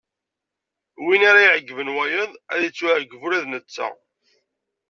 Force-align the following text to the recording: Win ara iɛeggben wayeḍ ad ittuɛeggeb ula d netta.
Win 1.05 1.21
ara 1.29 1.41
iɛeggben 1.47 1.93
wayeḍ 1.95 2.31
ad 2.53 2.61
ittuɛeggeb 2.67 3.21
ula 3.25 3.43
d 3.43 3.45
netta. 3.47 3.89